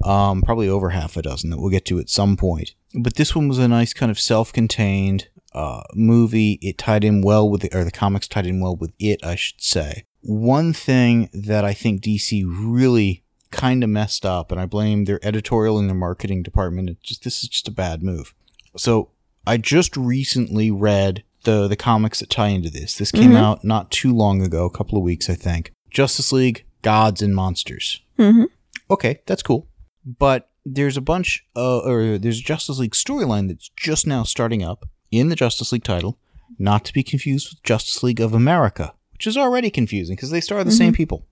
[0.05, 2.75] Um, probably over half a dozen that we'll get to at some point.
[2.95, 6.59] But this one was a nice kind of self-contained uh, movie.
[6.63, 9.37] It tied in well with the, or the comics tied in well with it, I
[9.37, 10.05] should say.
[10.21, 13.23] One thing that I think DC really
[13.57, 16.91] kind of messed up, and I blame their editorial and their marketing department.
[16.91, 18.35] It just this is just a bad move.
[18.77, 19.11] So
[19.47, 22.95] I just recently read the the comics that tie into this.
[22.95, 23.37] This came Mhm.
[23.37, 25.73] out not too long ago, a couple of weeks, I think.
[25.91, 28.01] Justice League, Gods and Monsters.
[28.19, 28.45] Mm-hmm.
[28.91, 29.67] Okay, that's cool.
[30.05, 34.63] But there's a bunch, uh, or there's a Justice League storyline that's just now starting
[34.63, 36.19] up in the Justice League title,
[36.59, 40.41] not to be confused with Justice League of America, which is already confusing because they
[40.41, 41.25] star the same people.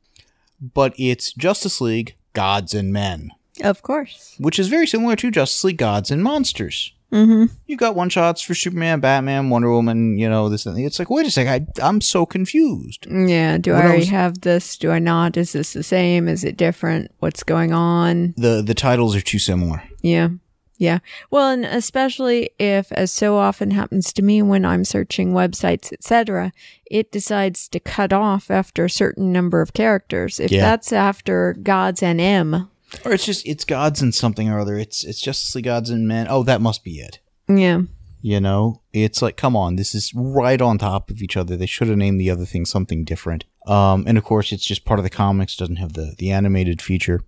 [0.60, 3.30] But it's Justice League Gods and Men,
[3.62, 4.34] Of course.
[4.38, 6.92] which is very similar to Justice League Gods and Monsters.
[7.12, 7.54] Mm-hmm.
[7.66, 10.82] You got one shots for Superman, Batman, Wonder Woman, you know, this and that.
[10.82, 13.06] It's like, wait a second, I, I'm so confused.
[13.08, 13.56] Yeah.
[13.58, 14.76] Do When I I was- have this?
[14.76, 15.36] Do I not?
[15.36, 16.26] Is this the same?
[16.26, 17.12] Is it different?
[17.20, 18.34] What's going on?
[18.36, 19.82] The the titles are too similar.
[20.02, 20.30] Yeah.
[20.76, 20.98] Yeah.
[21.30, 26.52] Well, and especially if, as so often happens to me when I'm searching websites, etc.,
[26.90, 30.40] it decides to cut off after a certain number of characters.
[30.40, 30.62] If Yeah.
[30.62, 32.68] that's after Gods and M,
[33.04, 34.76] Or it's just it's gods and something or other.
[34.76, 36.26] It's it's Justice League gods and men.
[36.28, 37.18] Oh, that must be it.
[37.48, 37.82] yeah.
[38.20, 41.58] You know, it's like, come on, this is right on top of each other.
[41.58, 43.44] They should have named the other thing something different.
[43.66, 46.80] Um, and of course, it's just part of the comics, doesn't have the, the animated
[46.80, 47.20] feature.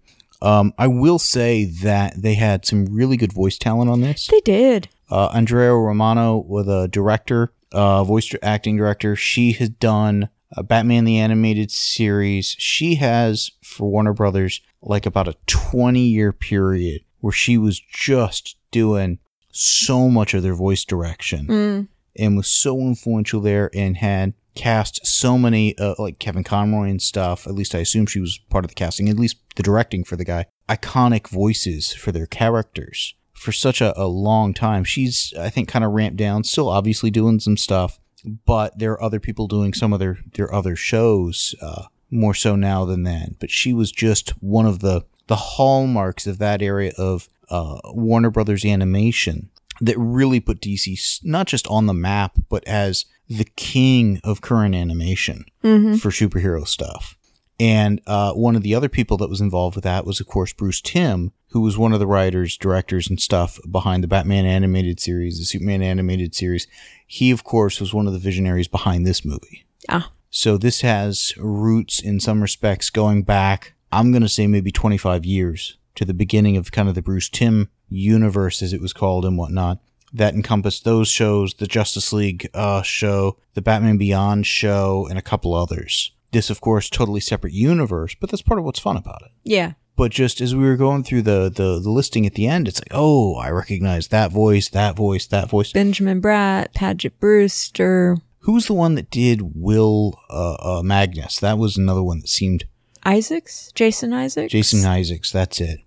[0.42, 4.26] Um, I will say that they had some really good voice talent on this.
[4.26, 4.88] They did.
[5.10, 9.16] Uh, Andrea Romano was a director, uh, voice acting director.
[9.16, 12.54] She has done uh, Batman the Animated Series.
[12.58, 18.56] She has, for Warner Brothers, like about a 20 year period where she was just
[18.70, 19.18] doing
[19.50, 21.88] so much of their voice direction Mm.
[22.18, 27.00] and was so influential there and had cast so many uh, like Kevin Conroy and
[27.00, 27.46] stuff.
[27.46, 30.16] At least I assume she was part of the casting, at least the directing for
[30.16, 30.46] the guy.
[30.68, 34.82] Iconic voices for their characters for such a, a long time.
[34.82, 39.02] She's I think kind of ramped down, still obviously doing some stuff, but there are
[39.02, 43.36] other people doing some of their their other shows uh, more so now than then.
[43.38, 48.30] But she was just one of the the hallmarks of that area of uh, Warner
[48.30, 54.20] Brothers animation that really put DC not just on the map, but as the king
[54.24, 55.96] of current animation Mm-hmm.
[55.96, 57.16] for superhero stuff.
[57.58, 60.52] And uh, one of the other people that was involved with that was, of course,
[60.52, 65.00] Bruce Timm, who was one of the writers, directors, and stuff behind the Batman animated
[65.00, 66.66] series, the Superman animated series.
[67.06, 69.64] He, of course, was one of the visionaries behind this movie.
[69.88, 70.10] Ah.
[70.30, 75.24] So this has roots in some respects going back, I'm going to say maybe 25
[75.24, 79.24] years to the beginning of kind of the Bruce Timm universe, as it was called,
[79.24, 79.78] and whatnot.
[80.16, 85.22] That encompassed those shows, the Justice League uh, show, the Batman Beyond show, and a
[85.22, 86.12] couple others.
[86.32, 89.32] This, of course, totally separate universe, but that's part of what's fun about it.
[89.44, 89.72] Yeah.
[89.94, 92.80] But just as we were going through the, the, the listing at the end, it's
[92.80, 95.72] like, oh, I recognize that voice, that voice, that voice.
[95.72, 101.40] Benjamin Bratt, Paget Brewster, Who's the one that did Will uh, uh, Magnus?
[101.40, 102.64] That was another one that seemed
[103.04, 104.52] Isaacs, Jason Isaacs.
[104.52, 105.32] Jason Isaacs.
[105.32, 105.80] That's it.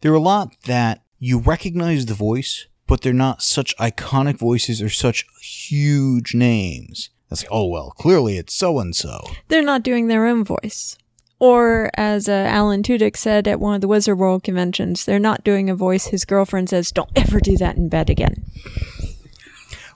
[0.00, 4.80] There are a lot that you recognize the voice, but they're not such iconic voices
[4.80, 7.10] or such huge names.
[7.28, 9.20] That's like, oh well, clearly it's so and so.
[9.48, 10.96] They're not doing their own voice.
[11.38, 15.44] Or, as uh, Alan Tudyk said at one of the Wizard World conventions, they're not
[15.44, 18.42] doing a voice his girlfriend says, don't ever do that in bed again.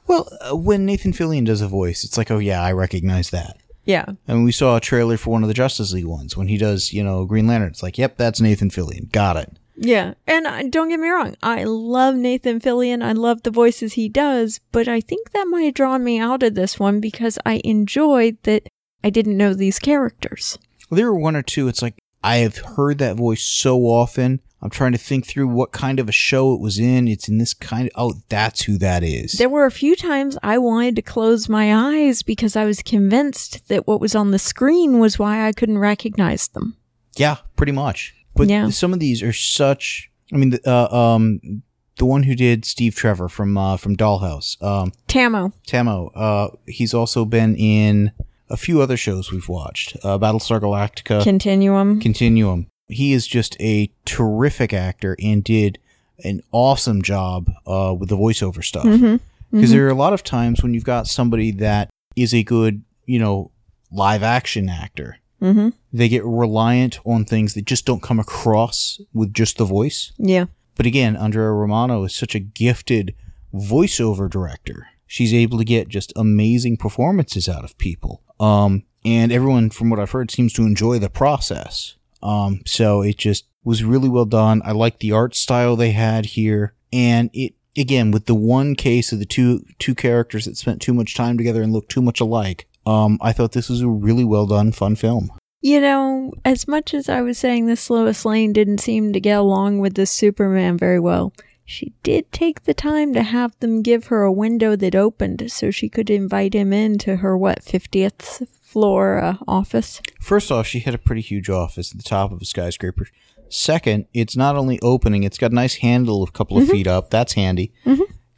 [0.07, 3.57] Well, uh, when Nathan Fillion does a voice, it's like, oh yeah, I recognize that.
[3.87, 4.05] Yeah.
[4.29, 6.93] And we saw a trailer for one of the Justice League ones when he does,
[6.93, 7.71] you know, Green Lantern.
[7.71, 9.11] It's like, yep, that's Nathan Fillion.
[9.11, 9.57] Got it.
[9.83, 10.13] Yeah.
[10.27, 13.03] And uh, don't get me wrong, I love Nathan Fillion.
[13.03, 16.43] I love the voices he does, but I think that might have drawn me out
[16.43, 18.69] of this one because I enjoyed that
[19.03, 20.59] I didn't know these characters.
[20.91, 21.67] Well, there were one or two.
[21.67, 24.41] It's like I have heard that voice so often.
[24.63, 27.09] I'm trying to think through what kind of a show it was in.
[27.09, 27.93] It's in this kind of.
[27.95, 29.33] Oh, that's who that is.
[29.33, 33.67] There were a few times I wanted to close my eyes because I was convinced
[33.69, 36.77] that what was on the screen was why I couldn't recognize them.
[37.17, 38.15] Yeah, pretty much.
[38.41, 38.71] But Yeah.
[38.71, 40.11] some of these are such.
[40.33, 41.63] I mean, the, uh, um,
[41.99, 45.53] the one who did Steve Trevor from uh, from Dollhouse, um, Tahmoh.
[45.67, 46.11] Tahmoh.
[46.15, 48.13] Uh, he's also been in
[48.49, 49.97] a few other shows we've watched.
[50.03, 52.01] Uh, Battlestar Galactica, Continuum.
[52.01, 52.67] Continuum.
[52.89, 55.79] He is just a terrific actor and did
[56.25, 58.85] an awesome job uh, with the voiceover stuff.
[58.85, 59.17] Mm-hmm.
[59.53, 62.83] Because there are a lot of times when you've got somebody that is a good,
[63.07, 63.51] you know,
[63.93, 65.71] live action actor, Mm-hmm.
[65.93, 70.13] they get reliant on things that just don't come across with just the voice.
[70.19, 70.47] Yeah.
[70.77, 73.15] But again, Andrea Romano is such a gifted
[73.55, 74.89] voiceover director.
[75.07, 78.23] She's able to get just amazing performances out of people.
[78.39, 81.97] Um, and everyone, from what I've heard, seems to enjoy the process.
[82.23, 84.63] Um, so it just was really well done.
[84.65, 86.75] I like the art style they had here.
[86.93, 90.95] And it, again, with the one case of the two, two characters that spent too
[90.95, 94.25] much time together and looked too much alike, um, I thought this was a really
[94.25, 95.31] well done, fun film.
[95.63, 99.39] You know, as much as I was saying this Lois Lane didn't seem to get
[99.39, 101.35] along with this Superman very well,
[101.67, 105.71] she did take the time to have them give her a window that opened so
[105.71, 110.01] she could invite him into her, what, 50th floor uh, office?
[110.21, 113.07] First off, she had a pretty huge office at the top of a skyscraper.
[113.49, 117.11] Second, it's not only opening, it's got a nice handle a couple of feet up.
[117.11, 117.73] That's handy.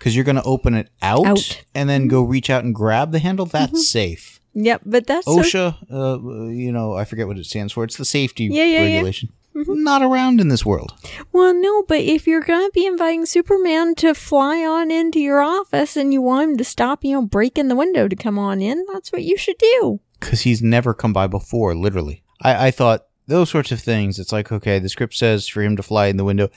[0.03, 1.63] Because you're going to open it out, Out.
[1.77, 3.47] and then go reach out and grab the handle.
[3.47, 4.41] That's safe.
[4.53, 7.85] Yep, but that's so- OSHA, uh, you know, I forget what it stands for.
[7.85, 8.95] It's the safety Yeah, yeah, yeah.
[8.95, 9.29] regulation.
[9.55, 10.93] Not around in this world.
[11.31, 15.41] Well, no, but if you're going to be inviting Superman to fly on into your
[15.41, 18.61] office and you want him to stop, you know, breaking the window to come on
[18.61, 20.01] in, that's what you should do.
[20.19, 22.25] Because he's never come by before, literally.
[22.41, 25.77] I, I thought those sorts of things, it's like, okay, the script says for him
[25.77, 26.49] to fly in the window.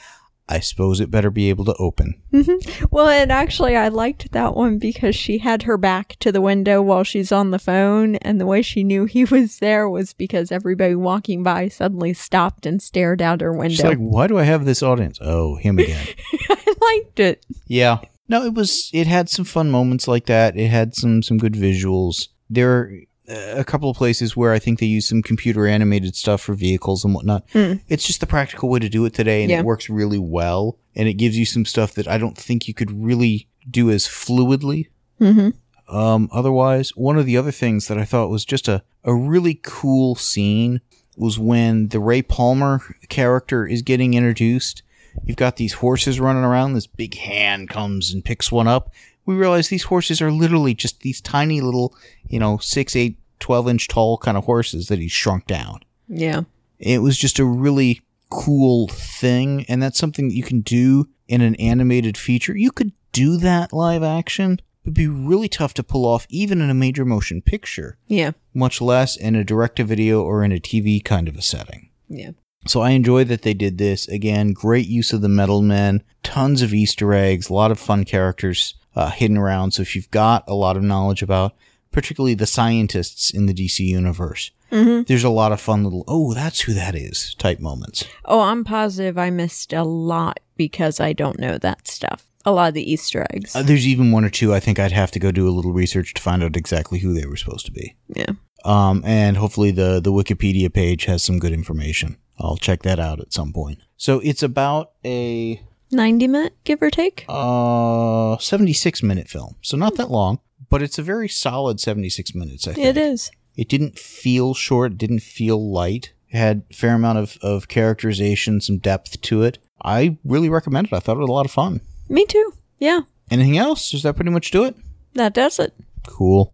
[0.47, 2.21] I suppose it better be able to open.
[2.31, 2.85] Mm-hmm.
[2.91, 6.83] Well, and actually, I liked that one because she had her back to the window
[6.83, 10.51] while she's on the phone, and the way she knew he was there was because
[10.51, 13.75] everybody walking by suddenly stopped and stared out her window.
[13.75, 15.17] She's like, why do I have this audience?
[15.19, 16.07] Oh, him again.
[16.49, 17.45] I liked it.
[17.67, 17.99] Yeah.
[18.27, 18.91] No, it was.
[18.93, 20.57] It had some fun moments like that.
[20.57, 22.27] It had some some good visuals.
[22.49, 22.91] There
[23.27, 27.03] a couple of places where I think they use some computer animated stuff for vehicles
[27.03, 27.43] and whatnot.
[27.53, 29.59] It's just the practical way to do it today, and Yeah.
[29.59, 30.77] it works really well.
[30.95, 34.05] And it gives you some stuff that I don't think you could really do as
[34.05, 34.87] fluidly.
[35.19, 35.95] Mm-hmm.
[35.95, 39.59] Um, otherwise, one of the other things that I thought was just a, a really
[39.61, 40.81] cool scene
[41.17, 44.83] was when the Ray Palmer character is getting introduced.
[45.23, 46.73] You've got these horses running around.
[46.73, 48.91] This big hand comes and picks one up.
[49.25, 51.95] We realize these horses are literally just these tiny little,
[52.27, 55.81] you know, 6, 8, 12 inch tall kind of horses that he's shrunk down.
[56.07, 56.41] Yeah.
[56.79, 61.41] It was just a really cool thing, and that's something that you can do in
[61.41, 62.55] an animated feature.
[62.55, 64.59] You could do that live action.
[64.83, 68.31] It'd be really tough to pull off even in a major motion picture, Yeah.
[68.53, 71.89] much less in a direct to video or in a TV kind of a setting.
[72.07, 72.31] Yeah.
[72.67, 74.07] So I enjoy that they did this.
[74.07, 78.03] Again, great use of the Metal Men, tons of Easter eggs, a lot of fun
[78.05, 79.71] characters uh, hidden around.
[79.71, 81.53] So if you've got a lot of knowledge about,
[81.91, 85.03] particularly the scientists in the DC universe, Mm-hmm.
[85.03, 88.03] there's a lot of fun little, oh, that's who that is type moments.
[88.25, 92.27] Oh, I'm positive I missed a lot because I don't know that stuff.
[92.45, 93.55] A lot of the Easter eggs.
[93.55, 95.71] Uh, there's even one or two I think I'd have to go do a little
[95.71, 97.95] research to find out exactly who they were supposed to be.
[98.09, 98.31] yeah.
[98.65, 102.17] Um, and hopefully the, the Wikipedia page has some good information.
[102.39, 103.79] I'll check that out at some point.
[103.97, 105.61] So it's about a
[105.91, 107.25] 90 minute, give or take?
[107.29, 109.55] uh 76 minute film.
[109.61, 112.85] So not that long, but it's a very solid 76 minutes, I think.
[112.87, 113.31] It is.
[113.55, 116.13] It didn't feel short, didn't feel light.
[116.29, 119.59] It had a fair amount of, of characterization, some depth to it.
[119.83, 120.93] I really recommend it.
[120.93, 121.81] I thought it was a lot of fun.
[122.09, 122.53] Me too.
[122.79, 123.01] Yeah.
[123.31, 123.91] Anything else?
[123.91, 124.75] Does that pretty much do it?
[125.13, 125.73] That does it.
[126.07, 126.53] Cool.